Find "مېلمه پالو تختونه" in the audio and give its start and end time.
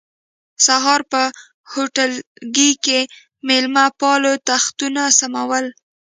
3.47-5.01